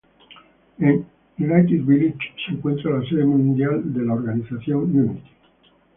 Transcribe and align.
En 0.79 1.05
Unity 1.37 1.77
Village 1.77 2.33
se 2.43 2.53
encuentra 2.53 2.89
la 2.97 3.07
sede 3.07 3.23
mundial 3.23 3.83
de 3.93 4.01
la 4.03 4.13
organización 4.13 4.57
cristiana 4.85 5.11
Unity. 5.11 5.29